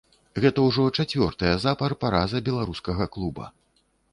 [0.45, 3.45] Гэта ўжо чацвёртая запар параза беларускага клуба.